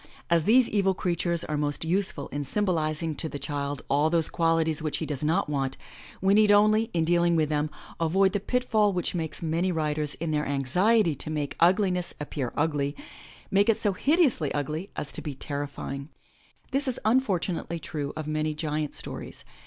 As 0.31 0.45
these 0.45 0.67
evil 0.67 0.95
creatures 0.95 1.43
are 1.43 1.57
most 1.57 1.85
useful 1.85 2.27
in 2.29 2.41
symobliz 2.41 3.03
ing 3.03 3.13
to 3.17 3.29
the 3.29 3.37
child 3.37 3.83
all 3.87 4.09
those 4.09 4.29
qualities 4.31 4.81
which 4.81 4.97
he 4.97 5.05
does 5.05 5.23
not 5.23 5.47
want, 5.47 5.77
we 6.21 6.33
need 6.33 6.51
only, 6.51 6.89
in 6.91 7.05
dealing 7.05 7.35
with 7.35 7.49
them, 7.49 7.69
avoid 7.99 8.31
the 8.33 8.39
pitfall 8.39 8.93
which 8.93 9.13
makes 9.13 9.43
many 9.43 9.71
writers, 9.71 10.15
in 10.15 10.31
their 10.31 10.47
anxiety 10.47 11.13
to 11.13 11.29
make 11.29 11.55
ugliness 11.59 12.15
appear 12.19 12.51
ugly, 12.57 12.95
make 13.51 13.69
it 13.69 13.77
so 13.77 13.93
hideously 13.93 14.51
ugly 14.55 14.89
as 14.95 15.11
to 15.11 15.21
be 15.21 15.35
terrifying. 15.35 16.09
This 16.71 16.87
is 16.87 16.97
unfortunately 17.05 17.77
true 17.77 18.11
of 18.15 18.25
many 18.27 18.55
giant 18.55 18.95
stories. 18.95 19.45